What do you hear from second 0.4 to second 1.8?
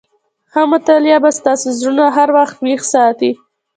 ښه مطالعه به ستاسي